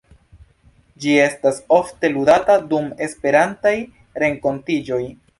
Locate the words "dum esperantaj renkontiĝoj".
2.71-5.03